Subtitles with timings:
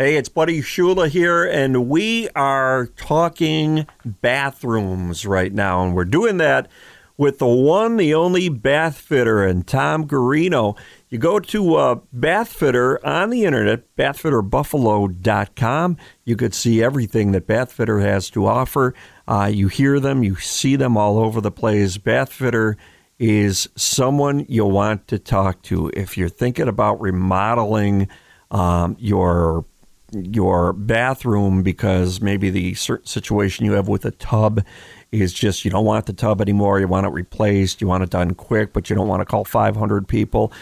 [0.00, 6.36] Hey, it's Buddy Shula here, and we are talking bathrooms right now, and we're doing
[6.36, 6.70] that
[7.16, 10.78] with the one, the only bath fitter, and Tom Garino.
[11.08, 15.96] You go to uh, Bath Fitter on the internet, bathfitterbuffalo.com.
[16.24, 18.94] You could see everything that Bath Fitter has to offer.
[19.26, 21.98] Uh, you hear them, you see them all over the place.
[21.98, 22.76] Bath Fitter
[23.18, 28.06] is someone you want to talk to if you're thinking about remodeling
[28.52, 29.64] um, your
[30.12, 34.64] your bathroom because maybe the certain situation you have with a tub
[35.12, 36.80] is just you don't want the tub anymore.
[36.80, 37.80] You want it replaced.
[37.80, 40.52] You want it done quick, but you don't want to call 500 people.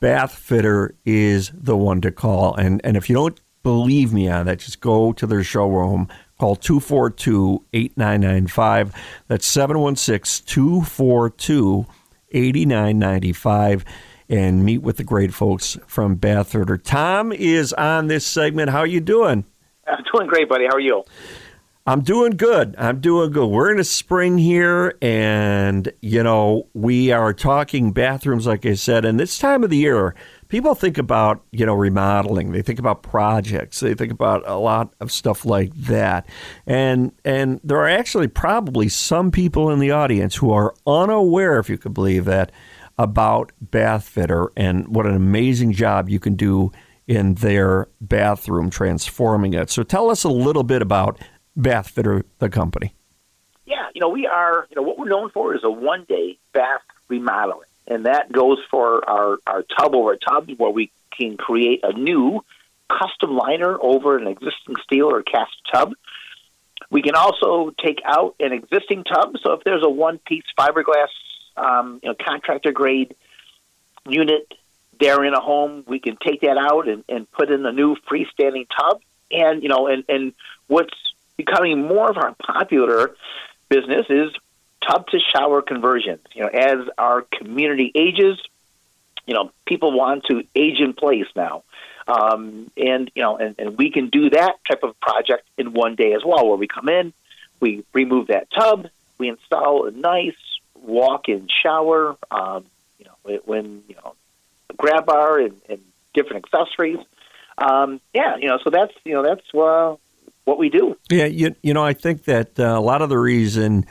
[0.00, 2.54] Bath Fitter is the one to call.
[2.54, 6.08] And and if you don't believe me on that, just go to their showroom.
[6.38, 8.94] Call 242 8995.
[9.28, 11.86] That's 716 242
[12.32, 13.84] 8995
[14.30, 16.78] and meet with the great folks from Bath Fitter.
[16.78, 18.70] Tom is on this segment.
[18.70, 19.44] How are you doing?
[19.86, 20.66] I'm doing great, buddy.
[20.66, 21.02] How are you?
[21.86, 22.76] I'm doing good.
[22.78, 23.48] I'm doing good.
[23.48, 29.04] We're in the spring here, and you know we are talking bathrooms, like I said.
[29.04, 30.14] And this time of the year,
[30.48, 32.52] people think about you know remodeling.
[32.52, 33.80] They think about projects.
[33.80, 36.28] They think about a lot of stuff like that.
[36.64, 41.68] And and there are actually probably some people in the audience who are unaware, if
[41.68, 42.52] you could believe that,
[43.00, 46.70] about Bath Fitter and what an amazing job you can do
[47.06, 49.70] in their bathroom transforming it.
[49.70, 51.18] So tell us a little bit about
[51.56, 52.94] Bath Fitter, the company.
[53.64, 56.38] Yeah, you know, we are, you know, what we're known for is a one day
[56.52, 57.68] bath remodeling.
[57.86, 62.44] And that goes for our, our tub over tub where we can create a new
[62.90, 65.94] custom liner over an existing steel or cast tub.
[66.90, 69.36] We can also take out an existing tub.
[69.42, 71.08] So if there's a one piece fiberglass
[71.56, 73.14] um, you know, contractor grade
[74.06, 74.52] unit
[74.98, 77.96] there in a home, we can take that out and, and put in a new
[78.10, 79.00] freestanding tub.
[79.30, 80.32] And you know, and, and
[80.66, 80.94] what's
[81.36, 83.14] becoming more of our popular
[83.68, 84.30] business is
[84.86, 86.20] tub to shower conversions.
[86.34, 88.38] You know, as our community ages,
[89.26, 91.62] you know, people want to age in place now.
[92.08, 95.94] Um, and you know, and, and we can do that type of project in one
[95.94, 97.12] day as well, where we come in,
[97.60, 98.88] we remove that tub,
[99.18, 100.34] we install a nice
[100.82, 102.64] walk-in shower, um,
[102.98, 104.14] you know, when you know,
[104.70, 105.80] a grab bar and, and
[106.14, 106.98] different accessories.
[107.58, 109.96] Um, yeah, you know, so that's you know that's uh,
[110.44, 110.96] what we do.
[111.10, 113.86] Yeah, you you know, I think that uh, a lot of the reason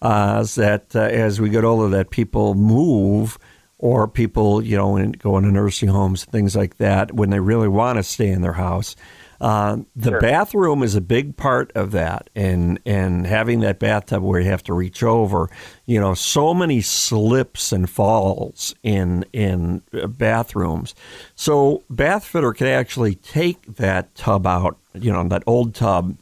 [0.00, 3.38] uh, is that uh, as we get older, that people move
[3.78, 7.98] or people you know go into nursing homes, things like that, when they really want
[7.98, 8.96] to stay in their house.
[9.40, 10.20] Uh, the sure.
[10.20, 14.62] bathroom is a big part of that, and and having that bathtub where you have
[14.62, 15.48] to reach over,
[15.86, 20.94] you know, so many slips and falls in in bathrooms.
[21.34, 26.18] So bath fitter can actually take that tub out, you know, that old tub,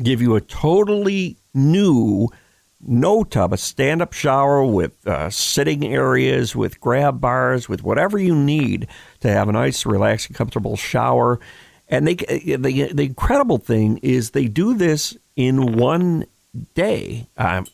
[0.00, 2.28] give you a totally new
[2.80, 8.18] no tub, a stand up shower with uh, sitting areas, with grab bars, with whatever
[8.18, 8.86] you need
[9.20, 11.40] to have a nice, relaxing, comfortable shower.
[11.90, 16.26] And they, the, the incredible thing is they do this in one
[16.74, 17.26] day.
[17.36, 17.66] Um,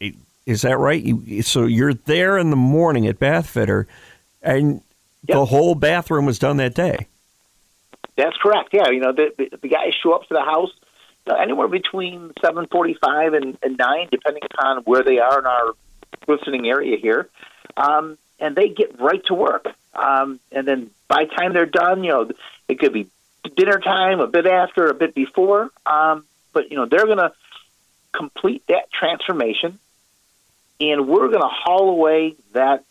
[0.47, 1.03] is that right?
[1.03, 3.89] You, so you're there in the morning at Bath Fitter,
[4.41, 4.83] and
[5.27, 5.37] yep.
[5.37, 7.09] the whole bathroom was done that day.
[8.17, 8.69] That's correct.
[8.73, 10.71] Yeah, you know the the, the guys show up to the house
[11.27, 15.73] uh, anywhere between seven forty-five and, and nine, depending upon where they are in our
[16.29, 17.29] listening area here,
[17.77, 19.67] um, and they get right to work.
[19.95, 22.31] Um, and then by the time they're done, you know,
[22.69, 23.09] it could be
[23.51, 25.71] dinner time, a bit after, a bit before.
[25.87, 27.33] Um, but you know they're going to
[28.13, 29.79] complete that transformation,
[30.81, 32.85] and we're going to haul away that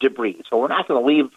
[0.00, 0.42] debris.
[0.48, 1.30] So we're not going to leave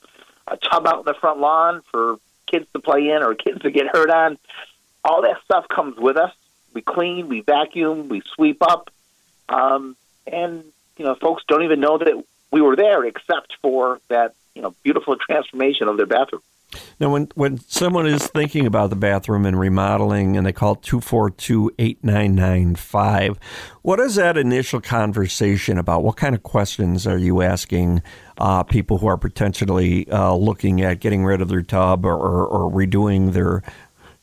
[0.47, 2.17] a tub out in the front lawn for
[2.47, 4.37] kids to play in or kids to get hurt on.
[5.03, 6.33] all that stuff comes with us.
[6.73, 8.89] We clean, we vacuum, we sweep up,
[9.49, 10.63] um, and
[10.97, 14.75] you know, folks don't even know that we were there except for that you know
[14.83, 16.41] beautiful transformation of their bathroom.
[16.99, 21.71] Now, when, when someone is thinking about the bathroom and remodeling and they call 242
[21.77, 23.37] 8995,
[23.81, 26.03] what is that initial conversation about?
[26.03, 28.01] What kind of questions are you asking
[28.37, 32.47] uh, people who are potentially uh, looking at getting rid of their tub or, or,
[32.47, 33.63] or redoing their,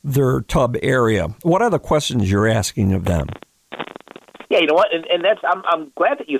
[0.02, 1.28] their tub area?
[1.42, 3.28] What are the questions you're asking of them?
[4.50, 4.94] Yeah, you know what?
[4.94, 6.38] And, and that's, I'm, I'm glad that you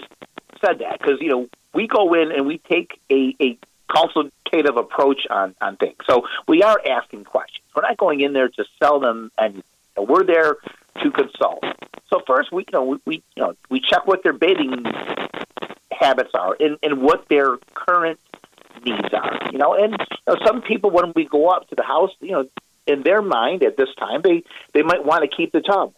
[0.65, 3.59] said that because, you know, we go in and we take a, a
[3.89, 5.97] consultative approach on, on things.
[6.09, 7.65] So we are asking questions.
[7.75, 9.63] We're not going in there to sell them, and
[9.97, 10.57] we're there
[11.03, 11.65] to consult.
[12.11, 14.85] So first, we you know we, we you know we check what their bathing
[15.91, 18.19] habits are and, and what their current
[18.85, 19.51] needs are.
[19.53, 22.33] You know, and you know, some people when we go up to the house, you
[22.33, 22.49] know,
[22.87, 24.43] in their mind at this time, they
[24.73, 25.95] they might want to keep the tub,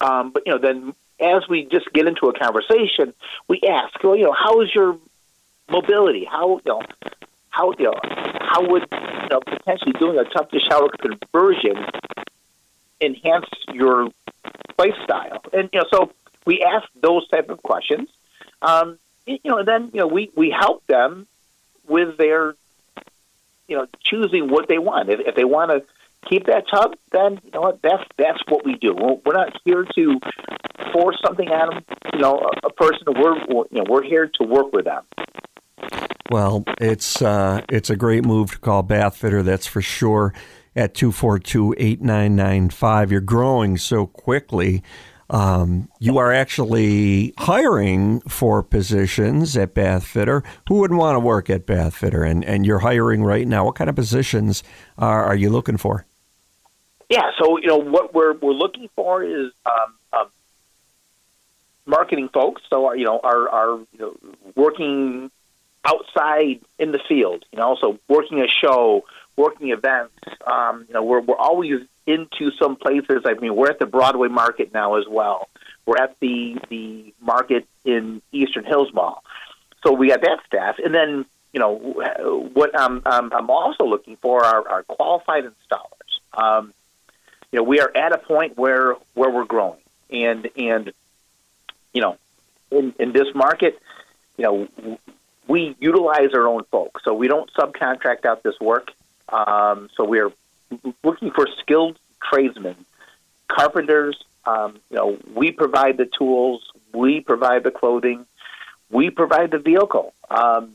[0.00, 0.94] um, but you know then.
[1.20, 3.14] As we just get into a conversation,
[3.46, 4.98] we ask, well, you know, how is your
[5.70, 6.24] mobility?
[6.24, 6.82] How you know,
[7.52, 7.94] how you know,
[8.40, 11.76] how would you know potentially doing a tub to shower conversion
[13.00, 14.08] enhance your
[14.78, 15.42] lifestyle?
[15.52, 16.12] And you know, so
[16.46, 18.08] we ask those type of questions.
[18.62, 21.26] Um, you know, and then you know we we help them
[21.86, 22.54] with their
[23.68, 25.10] you know choosing what they want.
[25.10, 25.84] If, if they want to
[26.28, 28.94] keep that tub, then you know what that's that's what we do.
[28.94, 30.20] We're not here to
[30.90, 31.84] force something on them.
[32.14, 33.04] You know, a, a person.
[33.08, 35.04] We're you know we're here to work with them.
[36.30, 40.34] Well, it's uh, it's a great move to call Bathfitter, that's for sure.
[40.74, 43.12] At 242 8995.
[43.12, 44.82] You're growing so quickly.
[45.28, 50.44] Um, you are actually hiring for positions at Bathfitter.
[50.68, 52.28] Who would want to work at Bathfitter?
[52.28, 53.64] And, and you're hiring right now.
[53.64, 54.62] What kind of positions
[54.98, 56.06] are, are you looking for?
[57.08, 60.26] Yeah, so you know what we're we're looking for is um, um,
[61.84, 62.62] marketing folks.
[62.70, 64.16] So our, you know our our you know,
[64.54, 65.30] working
[65.84, 67.44] outside in the field.
[67.52, 69.04] You know, so working a show,
[69.36, 70.14] working events.
[70.46, 73.22] Um, you know, we're we're always into some places.
[73.24, 75.48] I mean, we're at the Broadway Market now as well.
[75.86, 79.22] We're at the the market in Eastern Hills Mall.
[79.84, 84.16] So we got that staff, and then you know what I'm I'm, I'm also looking
[84.16, 86.40] for are, are qualified installers.
[86.40, 86.72] Um,
[87.50, 89.80] you know, we are at a point where where we're growing,
[90.10, 90.92] and and
[91.92, 92.16] you know,
[92.70, 93.80] in in this market,
[94.36, 94.98] you know,
[95.48, 98.92] we utilize our own folks, so we don't subcontract out this work.
[99.28, 100.32] Um, so we are
[101.02, 102.76] looking for skilled tradesmen,
[103.48, 104.22] carpenters.
[104.44, 106.62] Um, you know, we provide the tools,
[106.92, 108.26] we provide the clothing,
[108.90, 110.74] we provide the vehicle um,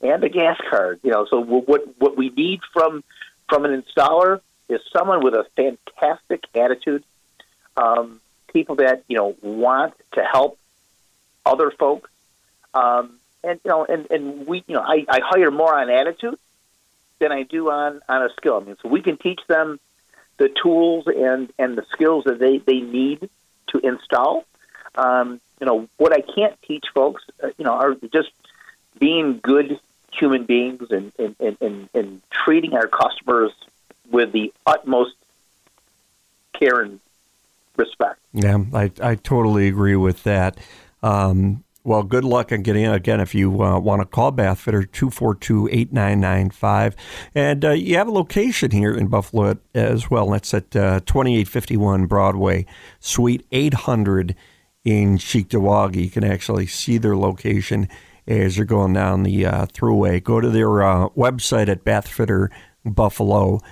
[0.00, 1.00] and the gas card.
[1.02, 3.02] You know, so what what we need from
[3.48, 7.02] from an installer is someone with a fantastic attitude,
[7.76, 8.20] um,
[8.52, 10.58] people that you know want to help
[11.44, 12.10] other folks,
[12.74, 16.38] um, and you know, and and we, you know, I, I hire more on attitude
[17.18, 18.60] than I do on on a skill.
[18.60, 19.80] I mean, so we can teach them
[20.38, 23.28] the tools and and the skills that they they need
[23.68, 24.44] to install.
[24.94, 28.30] Um, you know, what I can't teach folks, uh, you know, are just
[28.98, 29.78] being good
[30.12, 33.52] human beings and and, and, and and treating our customers
[34.10, 35.14] with the utmost
[36.54, 37.00] care and
[37.76, 38.18] respect.
[38.32, 40.58] Yeah, I, I totally agree with that.
[41.02, 42.92] Um, well, good luck on getting in.
[42.92, 46.94] Again, if you uh, want to call Bathfitter, 242 8995.
[47.34, 50.28] And uh, you have a location here in Buffalo as well.
[50.28, 52.66] That's at uh, 2851 Broadway,
[53.00, 54.36] Suite 800
[54.84, 55.96] in Cheektowaga.
[55.96, 57.88] You can actually see their location
[58.26, 60.22] as you're going down the uh, throughway.
[60.22, 63.62] Go to their uh, website at bathfitterbuffalo.com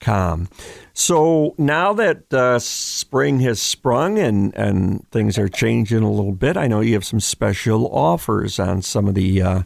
[0.00, 0.48] com.
[0.92, 6.56] So now that uh, spring has sprung and, and things are changing a little bit,
[6.56, 9.62] I know you have some special offers on some of the uh,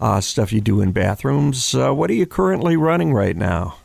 [0.00, 1.74] uh, stuff you do in bathrooms.
[1.74, 3.76] Uh, what are you currently running right now?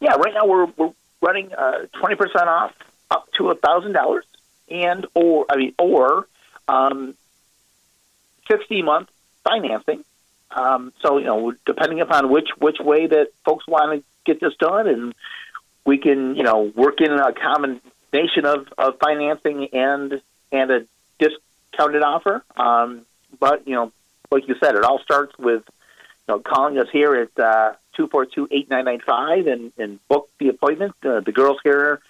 [0.00, 2.74] Yeah, right now we're, we're running uh, twenty percent off
[3.10, 4.24] up to a thousand dollars,
[4.68, 6.26] and or I mean or
[6.66, 7.14] um,
[8.48, 9.08] sixty month
[9.44, 10.04] financing.
[10.50, 14.54] Um, so you know, depending upon which which way that folks want to get this
[14.58, 15.14] done, and
[15.84, 20.86] we can, you know, work in a combination of, of financing and and a
[21.18, 22.44] discounted offer.
[22.56, 23.02] Um,
[23.40, 23.92] but you know,
[24.30, 28.08] like you said, it all starts with you know calling us here at uh, two
[28.08, 30.94] four two eight nine nine five and and book the appointment.
[31.04, 32.00] Uh, the girls here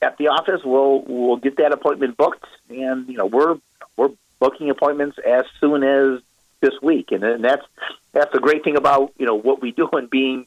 [0.00, 3.58] at the office will will get that appointment booked, and you know we're
[3.96, 6.20] we're booking appointments as soon as
[6.60, 7.64] this week, and, and that's
[8.12, 10.46] that's the great thing about you know what we do and being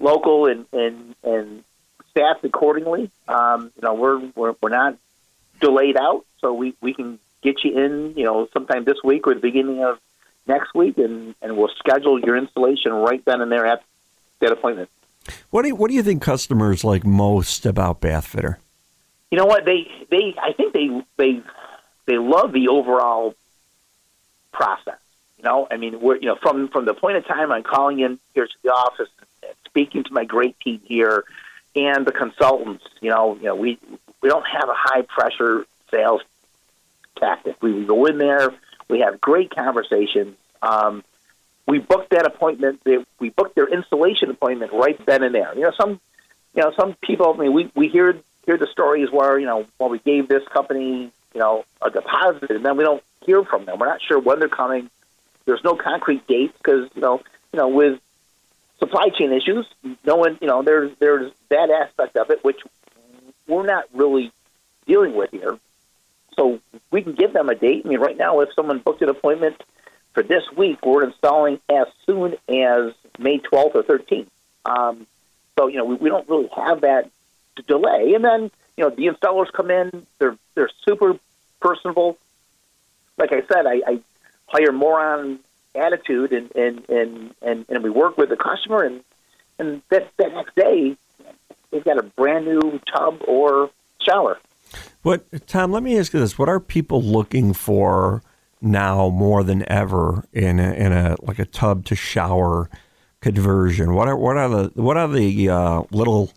[0.00, 1.64] local and and and
[2.10, 3.10] staffed accordingly.
[3.28, 4.96] Um, you know, we're, we're we're not
[5.60, 8.14] delayed out, so we we can get you in.
[8.16, 9.98] You know, sometime this week or the beginning of
[10.46, 13.82] next week, and and we'll schedule your installation right then and there at
[14.40, 14.88] that appointment.
[15.50, 18.56] What do you, what do you think customers like most about Bathfitter?
[19.30, 21.42] You know what they they I think they they
[22.06, 23.34] they love the overall
[24.52, 24.98] process.
[25.38, 28.00] You know, I mean, we're you know from from the point of time I'm calling
[28.00, 29.28] in here to the office, and
[29.66, 31.24] speaking to my great team here,
[31.76, 32.84] and the consultants.
[33.00, 33.78] You know, you know we
[34.20, 36.22] we don't have a high pressure sales
[37.16, 37.62] tactic.
[37.62, 38.52] We, go in there,
[38.88, 40.36] we have great conversations.
[40.62, 41.04] Um,
[41.66, 42.80] we booked that appointment.
[43.18, 45.54] We booked their installation appointment right then and there.
[45.54, 46.00] You know, some
[46.54, 47.32] you know some people.
[47.32, 50.42] I mean, we we hear hear the stories where you know, well, we gave this
[50.48, 53.78] company you know a deposit, and then we don't hear from them.
[53.78, 54.90] We're not sure when they're coming.
[55.44, 57.20] There's no concrete dates because you know
[57.52, 58.00] you know with
[58.80, 59.66] supply chain issues,
[60.04, 62.58] no one you know there's there's that aspect of it which
[63.46, 64.32] we're not really
[64.86, 65.58] dealing with here.
[66.36, 66.60] So
[66.90, 67.82] we can give them a date.
[67.84, 69.62] I mean, right now, if someone booked an appointment
[70.14, 74.26] for this week, we're installing as soon as May 12th or 13th.
[74.64, 75.06] Um,
[75.58, 77.10] so you know, we, we don't really have that
[77.66, 78.14] delay.
[78.14, 81.18] And then you know, the installers come in; they're they're super
[81.60, 82.16] personable.
[83.18, 84.00] Like I said, I, I
[84.46, 85.40] hire more on
[85.74, 89.02] attitude, and and, and and and we work with the customer, and
[89.58, 90.96] and that that next day,
[91.70, 94.38] they've got a brand new tub or shower.
[95.02, 95.72] What Tom?
[95.72, 98.22] Let me ask you this: What are people looking for
[98.60, 102.68] now more than ever in a, in a like a tub to shower
[103.20, 103.94] conversion?
[103.94, 106.32] What are what are the what are the uh, little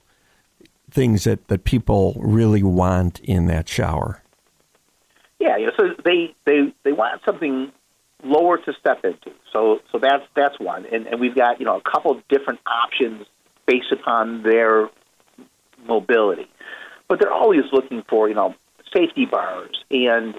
[0.94, 4.22] things that, that people really want in that shower?
[5.40, 7.72] Yeah, you know, so they, they they want something
[8.24, 9.32] lower to step into.
[9.51, 13.25] So so that's that's one, and and we've got you know a couple different options
[13.65, 14.89] based upon their
[15.86, 16.48] mobility,
[17.08, 18.56] but they're always looking for you know
[18.96, 20.36] safety bars and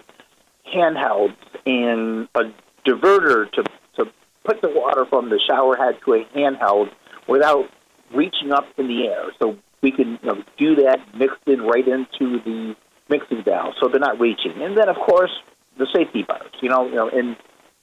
[0.74, 1.36] handhelds
[1.66, 2.52] and a
[2.86, 3.64] diverter to
[3.96, 4.10] to
[4.44, 6.90] put the water from the shower head to a handheld
[7.28, 7.68] without
[8.14, 9.26] reaching up in the air.
[9.38, 12.74] So we can you know, do that mixed in right into the
[13.08, 14.62] mixing valve, so they're not reaching.
[14.62, 15.30] And then, of course,
[15.78, 16.50] the safety bars.
[16.62, 17.36] You know, you know, and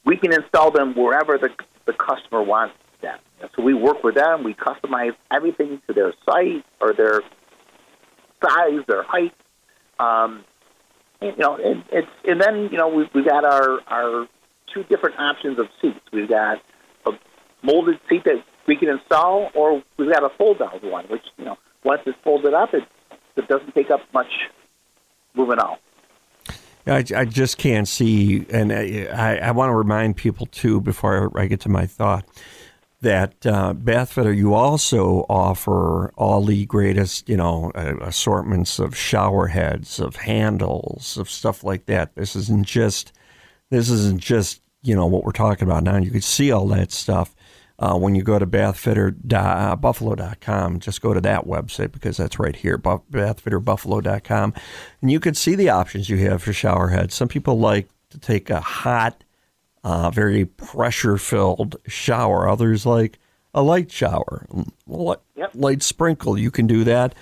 [0.06, 1.50] we can install them wherever the
[1.86, 3.18] the customer wants them.
[3.56, 4.44] So we work with them.
[4.44, 7.22] We customize everything to their site or their
[8.44, 9.34] size, their height.
[10.00, 10.44] Um,
[11.22, 14.28] and, you know, and it's and then you know we we've got our our
[14.74, 16.00] two different options of seats.
[16.12, 16.60] We've got
[17.06, 17.12] a
[17.64, 21.46] molded seat that we can install, or we've got a fold down one, which you
[21.46, 22.84] know once it's folded up, it
[23.36, 24.32] it doesn't take up much
[25.36, 25.80] moving out.
[26.88, 31.48] I, I just can't see, and I, I want to remind people too before I
[31.48, 32.26] get to my thought
[33.02, 40.00] that uh, Bathfitter, you also offer all the greatest, you know, assortments of shower heads,
[40.00, 42.14] of handles, of stuff like that.
[42.16, 43.12] This isn't just,
[43.72, 45.98] this isn't just, you know, what we're talking about now.
[45.98, 47.34] You can see all that stuff
[47.82, 50.80] uh, when you go to bathfitterbuffalo.com.
[50.80, 54.54] Just go to that website because that's right here, bathfitterbuffalo.com,
[55.02, 57.16] and you can see the options you have for shower heads.
[57.16, 59.24] Some people like to take a hot
[59.84, 62.48] uh, very pressure filled shower.
[62.48, 63.18] Others like
[63.54, 64.46] a light shower,
[64.88, 65.52] light, yep.
[65.56, 66.38] light sprinkle.
[66.38, 67.16] You can do that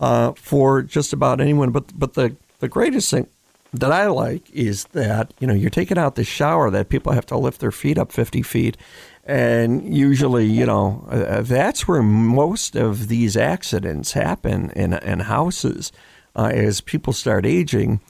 [0.00, 1.70] uh, for just about anyone.
[1.70, 3.28] But but the the greatest thing
[3.72, 7.26] that I like is that you know you're taking out the shower that people have
[7.26, 8.76] to lift their feet up 50 feet,
[9.24, 15.92] and usually you know uh, that's where most of these accidents happen in in houses
[16.36, 18.00] uh, as people start aging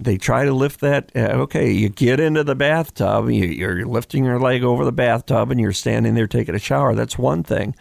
[0.00, 1.12] they try to lift that.
[1.14, 5.50] Uh, okay, you get into the bathtub, you, are lifting your leg over the bathtub,
[5.50, 6.94] and you're standing there taking a shower.
[6.94, 7.74] That's one thing,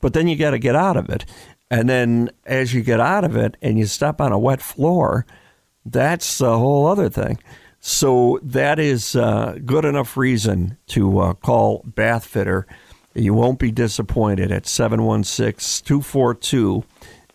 [0.00, 1.24] but then you got to get out of it.
[1.70, 5.24] And then as you get out of it and you step on a wet floor,
[5.84, 7.38] that's a whole other thing.
[7.80, 12.64] So that is uh, good enough reason to uh, call Bathfitter.
[13.14, 16.84] You won't be disappointed at 716 242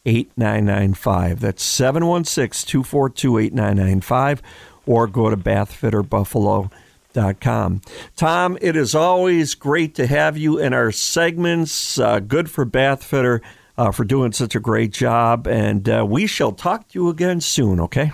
[0.06, 1.42] 8995.
[1.42, 4.42] That's 716 242 8995
[4.86, 7.82] or go to bathfitterbuffalo.com.
[8.16, 12.00] Tom, it is always great to have you in our segments.
[12.00, 13.42] Uh, good for Bathfitter
[13.78, 15.46] uh, for doing such a great job.
[15.46, 18.14] And uh, we shall talk to you again soon, okay?